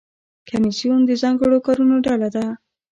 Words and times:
کمیسیون 0.49 0.99
د 1.05 1.11
ځانګړو 1.21 1.57
کارونو 1.65 1.95
ډله 2.05 2.29
ده 2.35 2.43